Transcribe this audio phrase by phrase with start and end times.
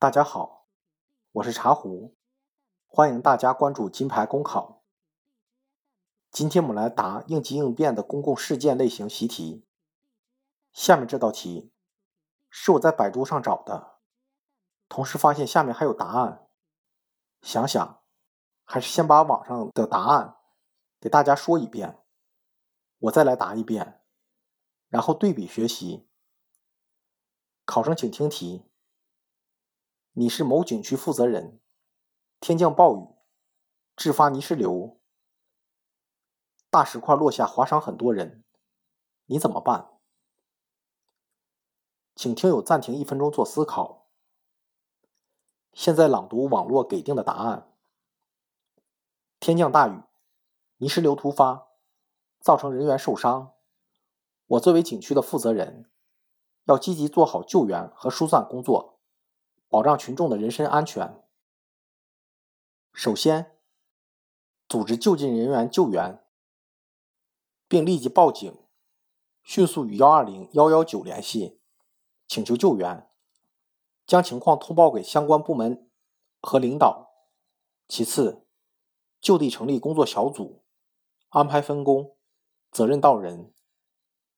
[0.00, 0.68] 大家好，
[1.32, 2.14] 我是茶壶，
[2.86, 4.84] 欢迎大家关注金牌公考。
[6.30, 9.66] 今天我们来答应急应变的公共事件类型习题。
[10.70, 11.72] 下面这道题
[12.48, 13.98] 是我在百度上找的，
[14.88, 16.46] 同时发现下面还有答案。
[17.42, 18.00] 想想，
[18.62, 20.36] 还是先把网上的答案
[21.00, 21.98] 给大家说一遍，
[23.00, 24.00] 我再来答一遍，
[24.86, 26.08] 然后对比学习。
[27.64, 28.67] 考生请听题。
[30.18, 31.60] 你是某景区负责人，
[32.40, 33.06] 天降暴雨，
[33.94, 34.98] 致发泥石流，
[36.70, 38.42] 大石块落下划伤很多人，
[39.26, 39.90] 你怎么办？
[42.16, 44.08] 请听友暂停一分钟做思考。
[45.72, 47.72] 现在朗读网络给定的答案：
[49.38, 50.02] 天降大雨，
[50.78, 51.68] 泥石流突发，
[52.40, 53.52] 造成人员受伤。
[54.48, 55.88] 我作为景区的负责人，
[56.64, 58.97] 要积极做好救援和疏散工作。
[59.68, 61.22] 保障群众的人身安全。
[62.92, 63.58] 首先，
[64.68, 66.24] 组织就近人员救援，
[67.68, 68.58] 并立即报警，
[69.42, 71.60] 迅速与幺二零、幺幺九联系，
[72.26, 73.08] 请求救援，
[74.06, 75.90] 将情况通报给相关部门
[76.40, 77.12] 和领导。
[77.86, 78.46] 其次，
[79.20, 80.64] 就地成立工作小组，
[81.28, 82.16] 安排分工，
[82.70, 83.52] 责任到人，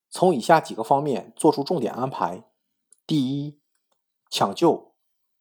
[0.08, 2.44] 从以下几个方面作出重点安排：
[3.06, 3.60] 第一，
[4.28, 4.89] 抢救。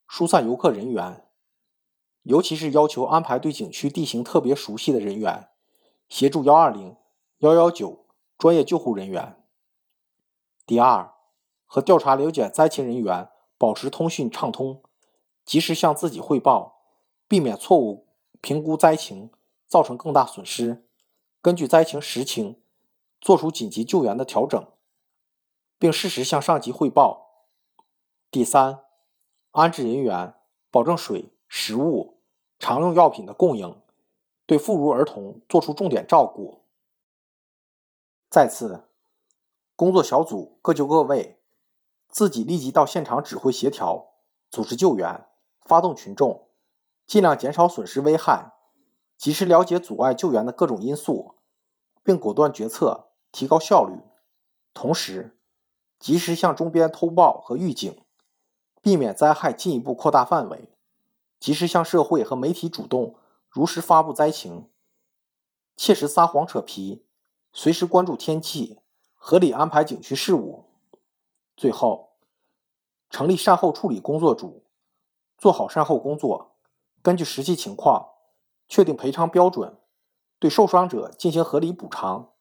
[0.10, 1.24] 疏散游客人员，
[2.24, 5.50] 尤其是要求安排对景区地形特别熟悉的人员，
[6.10, 6.98] 协助幺二零、
[7.38, 9.40] 幺幺九专业救护人员。
[10.66, 11.14] 第二，
[11.68, 14.82] 和调查了解灾情人员保持通讯畅通，
[15.46, 16.82] 及时向自己汇报，
[17.28, 18.08] 避免错误
[18.42, 19.30] 评估灾情，
[19.68, 20.88] 造成更大损失。
[21.40, 22.60] 根据灾情实情，
[23.22, 24.68] 做出紧急救援的调整，
[25.78, 27.46] 并适时向上级汇报。
[28.32, 28.89] 第三。
[29.60, 30.36] 安置人员，
[30.72, 32.22] 保证水、食物、
[32.60, 33.82] 常用药品的供应，
[34.46, 36.64] 对妇孺儿童作出重点照顾。
[38.30, 38.86] 再次，
[39.76, 41.42] 工作小组各就各位，
[42.08, 44.14] 自己立即到现场指挥协调，
[44.50, 45.28] 组织救援，
[45.66, 46.48] 发动群众，
[47.06, 48.54] 尽量减少损失危害，
[49.18, 51.36] 及时了解阻碍救援的各种因素，
[52.02, 54.00] 并果断决策，提高效率。
[54.74, 55.38] 同时，
[56.00, 58.02] 及时向中边通报和预警。
[58.82, 60.70] 避免灾害进一步扩大范围，
[61.40, 63.16] 及时向社会和媒体主动
[63.50, 64.70] 如实发布灾情，
[65.76, 67.06] 切实撒谎扯皮，
[67.52, 68.80] 随时关注天气，
[69.16, 70.66] 合理安排景区事务。
[71.58, 72.12] 最后，
[73.10, 74.64] 成立善后处理工作组，
[75.38, 76.56] 做好善后工作，
[77.02, 78.10] 根据实际情况
[78.68, 79.78] 确定赔偿标准，
[80.40, 82.32] 对受伤者进行合理补偿。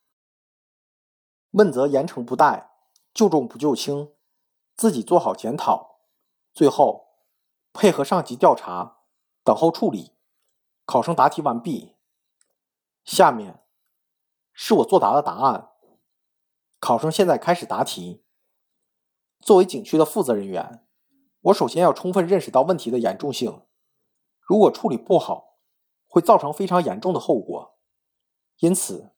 [1.53, 2.71] 问责严惩不贷，
[3.15, 4.13] 救重不救轻，
[4.77, 5.98] 自己做好检讨。
[6.53, 7.09] 最后，
[7.73, 8.99] 配合上级调查，
[9.45, 10.17] 等候处理。
[10.85, 11.97] 考生答题完毕。
[13.05, 13.63] 下面
[14.53, 15.71] 是我作答的答案。
[16.81, 18.25] 考生现在开始答题。
[19.41, 20.87] 作为景区的负责人员，
[21.43, 23.63] 我首先要充分认识到问题的严重性。
[24.41, 25.59] 如果处理不好，
[26.09, 27.79] 会造成非常严重的后果。
[28.59, 29.13] 因此，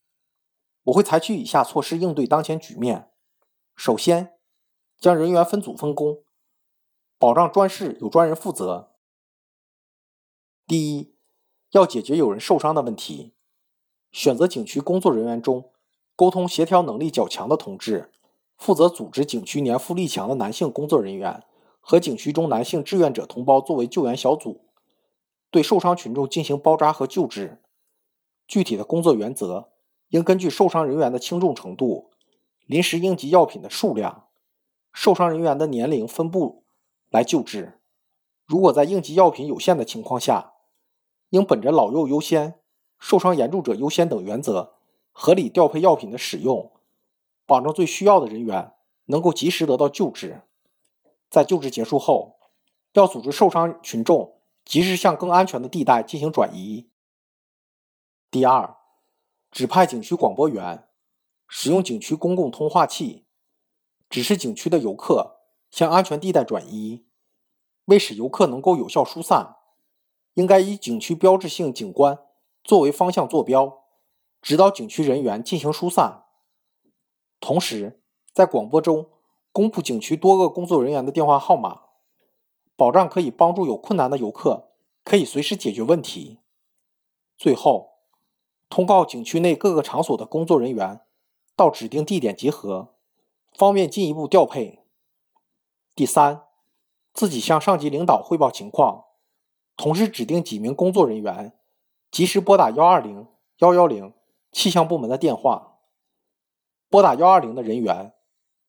[0.83, 3.13] 我会采取以下措施应对当前局面：
[3.77, 4.39] 首先，
[4.99, 6.25] 将人员分组分工。
[7.21, 8.93] 保障专事有专人负责。
[10.67, 11.13] 第一，
[11.73, 13.35] 要解决有人受伤的问题，
[14.11, 15.71] 选择景区工作人员中
[16.17, 18.11] 沟通协调能力较强的同志，
[18.57, 21.45] 负责组织景区年富力强的男性工作人员
[21.81, 24.65] 和景区中男性志愿者同胞作为救援小组，
[25.51, 27.61] 对受伤群众进行包扎和救治。
[28.49, 29.69] 具体的工作原则
[30.09, 32.13] 应根据受伤人员的轻重程度、
[32.65, 34.29] 临时应急药品的数量、
[34.95, 36.60] 受伤人员的年龄分布。
[37.11, 37.81] 来救治。
[38.47, 40.55] 如果在应急药品有限的情况下，
[41.29, 42.61] 应本着老幼优先、
[42.99, 44.75] 受伤严重者优先等原则，
[45.13, 46.73] 合理调配药品的使用，
[47.47, 48.75] 保证最需要的人员
[49.07, 50.43] 能够及时得到救治。
[51.29, 52.39] 在救治结束后，
[52.95, 56.91] 要组织受伤群众及时向更安全的地带进行转移。
[58.31, 58.77] 第二，
[59.51, 60.89] 指派景区广播员，
[61.47, 63.27] 使用景区公共通话器，
[64.09, 65.40] 指示景区的游客。
[65.71, 67.05] 向安全地带转移，
[67.87, 69.57] 为使游客能够有效疏散，
[70.35, 72.19] 应该以景区标志性景观
[72.63, 73.85] 作为方向坐标，
[74.43, 76.25] 指导景区人员进行疏散。
[77.39, 78.03] 同时，
[78.33, 79.09] 在广播中
[79.53, 81.83] 公布景区多个工作人员的电话号码，
[82.77, 84.71] 保障可以帮助有困难的游客
[85.05, 86.39] 可以随时解决问题。
[87.37, 87.93] 最后，
[88.69, 91.01] 通告景区内各个场所的工作人员
[91.57, 92.95] 到指定地点集合，
[93.57, 94.80] 方便进一步调配。
[95.95, 96.45] 第三，
[97.13, 99.05] 自己向上级领导汇报情况，
[99.77, 101.59] 同时指定几名工作人员
[102.11, 103.27] 及时拨打幺二零、
[103.59, 104.15] 幺幺零
[104.53, 105.79] 气象部门的电话。
[106.89, 108.15] 拨打幺二零的人员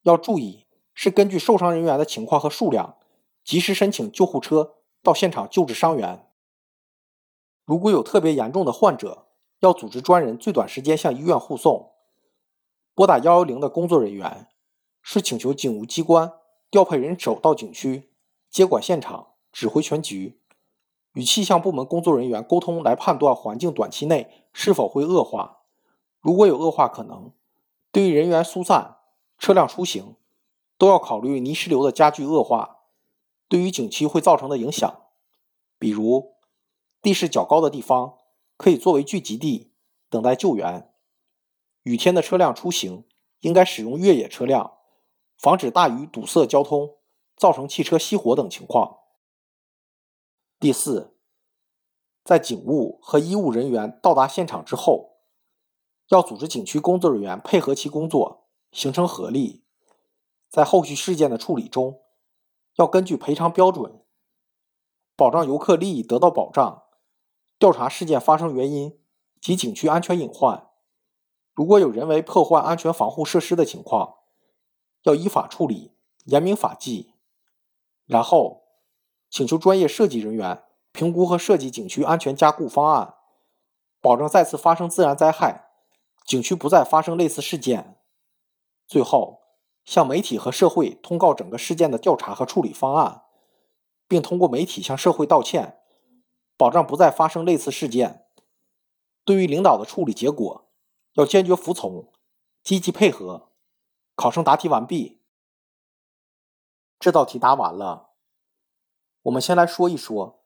[0.03, 2.97] 要注意，是根据受伤人员的情况和数量，
[3.43, 6.27] 及时申请救护车到现场救治伤员。
[7.65, 9.27] 如果有特别严重的患者，
[9.59, 11.93] 要组织专人最短时间向医院护送。
[12.93, 14.47] 拨打幺幺零的工作人员
[15.01, 16.33] 是请求警务机关
[16.71, 18.09] 调配人手到景区
[18.49, 20.39] 接管现场，指挥全局，
[21.13, 25.59] 与气象部门工作人员沟通，来判断环境短期内是否会恶化。
[26.21, 27.33] 如果有恶化可能，
[27.91, 28.97] 对于人员疏散、
[29.37, 30.15] 车辆出行，
[30.77, 32.77] 都要考虑泥石流的加剧恶化
[33.47, 35.01] 对于景区会造成的影响，
[35.77, 36.35] 比如
[37.01, 38.17] 地势较高的地方。
[38.57, 39.71] 可以作为聚集地，
[40.07, 40.87] 等待救援。
[41.81, 43.05] 雨天的车辆出行
[43.39, 44.73] 应该使用越野车辆，
[45.41, 46.97] 防止大雨堵塞交通，
[47.35, 48.99] 造成汽车熄火等情况。
[50.59, 51.17] 第四，
[52.23, 55.15] 在警务和医务人员到达现场之后，
[56.09, 59.65] 要组织景区工作人员配合其工作，形成合力。
[60.47, 62.01] 在后续事件的处理中，
[62.75, 64.03] 要根据赔偿标准，
[65.15, 66.83] 保障游客利益得到保障。
[67.57, 68.99] 调查事件发生原因
[69.39, 70.69] 及景区安全隐患，
[71.55, 74.17] 如果有人为破坏安全防护设施的情况，
[75.03, 75.93] 要依法处理，
[76.25, 77.13] 严明法纪。
[78.05, 78.63] 然后
[79.29, 83.15] 请求专业设计人员评估和设计景区安全加固方案，
[84.01, 85.69] 保证再次发生自然灾害，
[86.25, 87.97] 景区不再发生类似事件。
[88.85, 89.41] 最后
[89.85, 93.23] 向媒体和社会通告整个事件的调查和处理方案，
[94.07, 95.77] 并通过媒体向社会道歉。
[96.57, 98.25] 保障不再发生类似事件。
[99.23, 100.67] 对于领导的处理结果，
[101.13, 102.09] 要坚决服从，
[102.61, 103.50] 积极配合。
[104.21, 105.19] 考生答题完毕。
[106.99, 108.11] 这道题答完了。
[109.23, 110.43] 我们先来说一说，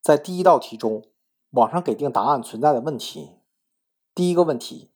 [0.00, 1.04] 在第一道题中，
[1.50, 3.36] 网上给定答案存在的问题。
[4.14, 4.94] 第一个问题，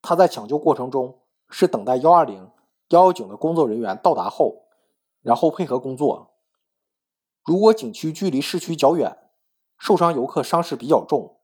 [0.00, 1.20] 他在抢救过程中
[1.50, 2.50] 是等待幺二零、
[2.88, 4.68] 幺幺九的工作人员到达后，
[5.20, 6.38] 然后配合工作。
[7.44, 9.30] 如果景区距离市区较远，
[9.76, 11.42] 受伤游客伤势比较重，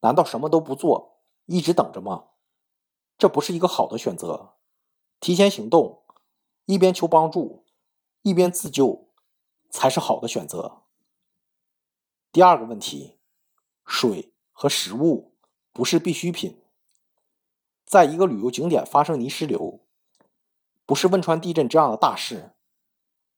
[0.00, 2.26] 难道什么都不做，一直等着吗？
[3.16, 4.56] 这不是一个好的选择。
[5.22, 6.02] 提前行动，
[6.66, 7.64] 一边求帮助，
[8.22, 9.06] 一边自救，
[9.70, 10.82] 才是好的选择。
[12.32, 13.20] 第二个问题，
[13.86, 15.36] 水和食物
[15.72, 16.60] 不是必需品。
[17.84, 19.84] 在一个旅游景点发生泥石流，
[20.84, 22.50] 不是汶川地震这样的大事，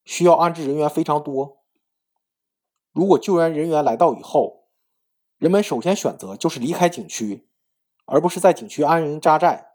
[0.07, 1.59] 需要安置人员非常多。
[2.93, 4.69] 如果救援人员来到以后，
[5.37, 7.47] 人们首先选择就是离开景区，
[8.07, 9.74] 而不是在景区安营扎寨。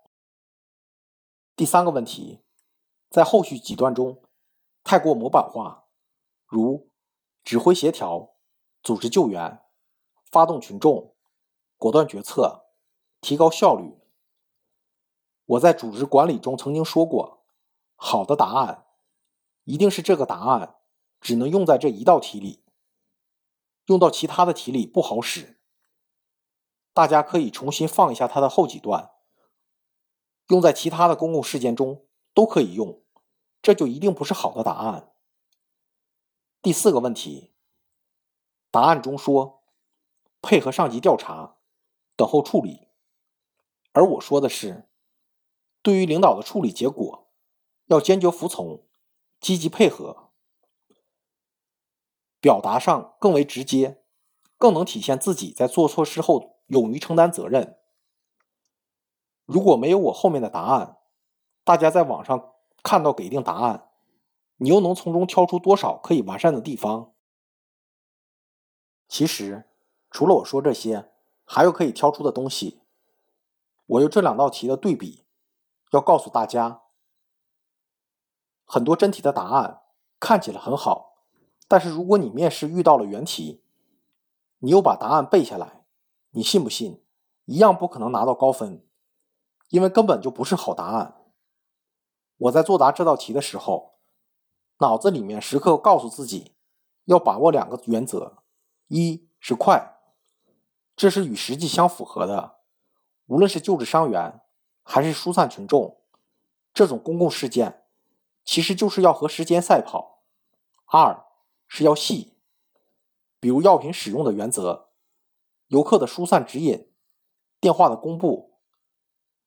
[1.59, 2.39] 第三个问题，
[3.09, 4.21] 在后续几段中
[4.81, 5.89] 太过模板化，
[6.47, 6.89] 如
[7.43, 8.35] 指挥协调、
[8.81, 9.61] 组织救援、
[10.23, 11.13] 发动群众、
[11.75, 12.67] 果断决策、
[13.19, 13.99] 提高效率。
[15.47, 17.43] 我在组织管理中曾经说过，
[17.97, 18.85] 好的答案
[19.65, 20.77] 一定是这个答案
[21.19, 22.63] 只能用在这一道题里。
[23.87, 25.59] 用到其他的题里不好使，
[26.93, 29.11] 大家可以重新放一下它的后几段，
[30.49, 33.01] 用在其他的公共事件中都可以用，
[33.61, 35.11] 这就一定不是好的答案。
[36.61, 37.53] 第四个问题，
[38.71, 39.63] 答案中说
[40.41, 41.57] 配合上级调查，
[42.15, 42.87] 等候处理，
[43.93, 44.89] 而我说的是，
[45.83, 47.27] 对于领导的处理结果，
[47.85, 48.83] 要坚决服从，
[49.39, 50.31] 积极配合。
[52.41, 54.01] 表达上更为直接，
[54.57, 57.78] 更能体现自己在做错事后勇于承担责任。
[59.49, 60.99] 如果没有我后面的答案，
[61.63, 62.53] 大家在网上
[62.83, 63.89] 看到给定答案，
[64.57, 67.13] 你又能从中挑出多少可以完善的地方？
[69.07, 69.67] 其实，
[70.11, 71.09] 除了我说这些，
[71.45, 72.83] 还有可以挑出的东西。
[73.87, 75.25] 我用这两道题的对比，
[75.89, 76.83] 要告诉大家，
[78.65, 79.81] 很多真题的答案
[80.19, 81.15] 看起来很好。
[81.67, 83.63] 但是如果你面试遇到了原题，
[84.59, 85.85] 你又把答案背下来，
[86.29, 87.03] 你信不信，
[87.45, 88.85] 一样不可能拿到高分，
[89.69, 91.15] 因为根本就不是好答案。
[92.37, 93.95] 我在作答这道题的时候，
[94.79, 96.55] 脑子里面时刻告诉自己，
[97.05, 98.43] 要把握两个原则：
[98.87, 99.97] 一是快，
[100.95, 102.57] 这是与实际相符合的。
[103.25, 104.41] 无论是救治伤员，
[104.83, 106.01] 还是疏散群众，
[106.73, 107.85] 这种公共事件，
[108.43, 110.23] 其实就是要和时间赛跑。
[110.85, 111.25] 二。
[111.71, 112.33] 是要细，
[113.39, 114.89] 比如药品使用的原则、
[115.67, 116.91] 游客的疏散指引、
[117.59, 118.48] 电话的公布、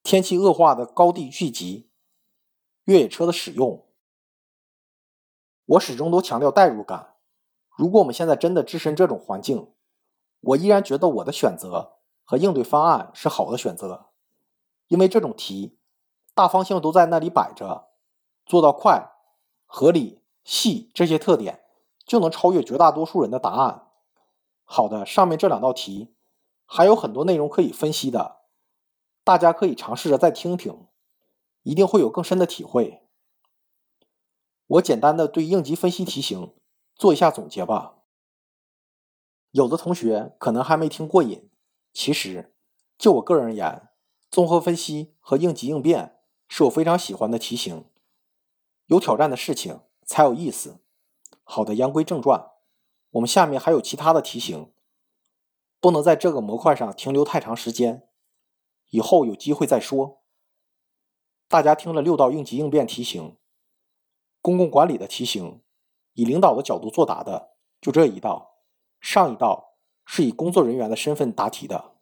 [0.03, 1.91] 天气恶化的高地聚集、
[2.85, 3.87] 越野车的使用。
[5.65, 7.15] 我始终都强调代入感。
[7.71, 9.73] 如果我们现在真的置身这种环境，
[10.41, 14.07] 我依然觉得我的选择和应对方案是好的选择，
[14.89, 15.79] 因为这种题
[16.35, 17.89] 大方向都在那里摆着，
[18.45, 19.13] 做到快、
[19.67, 21.65] 合理、细这些特点，
[22.05, 23.87] 就能超越绝大多数人的答案。
[24.65, 26.15] 好的，上面这两道题
[26.67, 28.42] 还有很多内容可以分析的，
[29.25, 30.87] 大家可以尝试着再听听，
[31.63, 33.03] 一定会有更深的体会。
[34.67, 36.55] 我简单的对应急分析题型
[36.97, 37.99] 做一下总结吧。
[39.51, 41.51] 有的同学可能还没听过瘾，
[41.93, 42.55] 其实
[42.97, 43.89] 就我个人而言，
[44.31, 47.85] 综合分析和应急应变是我非常喜欢的题型。
[48.87, 50.81] 有挑战的事情才有意思。
[51.45, 52.51] 好的，言归正传，
[53.11, 54.73] 我们下面还有其他的题型，
[55.81, 58.09] 不能在这个模块上停留太长时间，
[58.93, 60.23] 以后有机会再说。
[61.49, 63.39] 大家听了六道应急应变题型，
[64.43, 65.63] 公共管理的题型，
[66.13, 68.59] 以领导的角度作答的就这一道。
[69.01, 71.97] 上一道是以工作人员的身份答题的，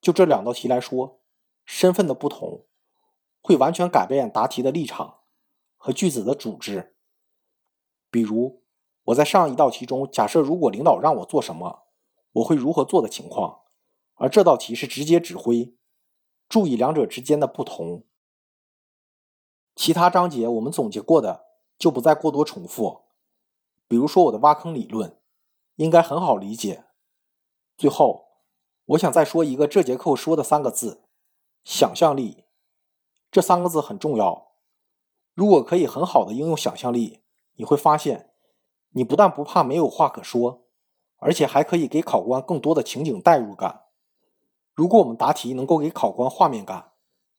[0.00, 1.20] 就这两道题来说，
[1.66, 2.66] 身份的不同
[3.42, 5.20] 会完全改变答题的立场
[5.76, 6.96] 和句子的组织。
[8.10, 8.64] 比如
[9.04, 11.84] 我在上一道题中假设，如果领导让我做什么，
[12.32, 13.60] 我会如何做的情况，
[14.20, 15.74] 而这道题是直接指挥，
[16.46, 18.04] 注意两者之间的不同。
[19.74, 21.46] 其他章节我们总结过的
[21.78, 23.06] 就不再过多重复，
[23.88, 25.16] 比如说我的挖坑理论。
[25.76, 26.84] 应该很好理解。
[27.78, 28.26] 最后，
[28.84, 31.04] 我想再说一个这节课说的三个字：
[31.64, 32.44] 想象力。
[33.30, 34.52] 这三个字很重要。
[35.32, 37.22] 如果可以很好的应用想象力，
[37.54, 38.34] 你会发现，
[38.90, 40.66] 你不但不怕没有话可说，
[41.16, 43.86] 而且还可以给考官更多的情景代入感。
[44.80, 46.92] 如果我们答题能够给考官画面感，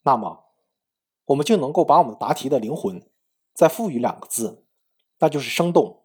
[0.03, 0.43] 那么
[1.25, 3.10] 我们就能够把我们答题的灵魂
[3.51, 4.67] 再赋予两个字，
[5.17, 6.03] 那就是生动。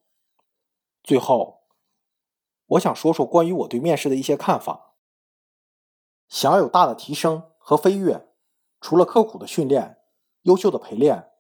[1.03, 1.67] 最后。
[2.69, 4.95] 我想说说关于我对面试的一些看法。
[6.27, 8.27] 想要有大的提升和飞跃，
[8.81, 9.99] 除了刻苦的训练、
[10.45, 11.33] 优秀的陪练，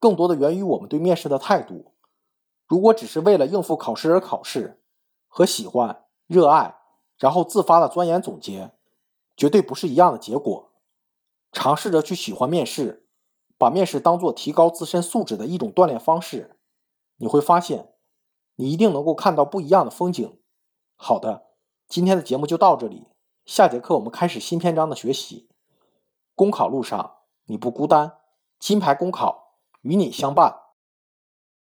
[0.00, 1.94] 更多的源于我们对面试的态度。
[2.66, 4.82] 如果只是为了应付考试而考试，
[5.28, 6.74] 和喜欢、热爱，
[7.16, 8.72] 然后自发的钻研总结，
[9.40, 10.70] 绝对不是一样的结果。
[11.50, 13.06] 尝试着去喜欢面试，
[13.56, 16.58] 把面试当做提高自身素质的一种锻炼方式，
[17.16, 17.94] 你会发现，
[18.56, 20.38] 你一定能够看到不一样的风景。
[20.94, 21.46] 好的，
[21.88, 23.06] 今天的节目就到这里。
[23.46, 25.48] 下节课我们开始新篇章的学习。
[26.34, 27.16] 公考路上
[27.46, 28.18] 你不孤单，
[28.58, 30.54] 金牌公考与你相伴。